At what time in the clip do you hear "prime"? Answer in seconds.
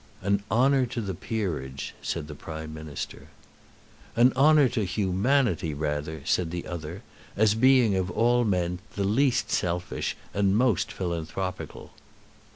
2.33-2.73